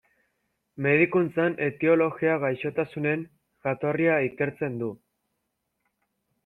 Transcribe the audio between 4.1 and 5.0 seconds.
ikertzen du.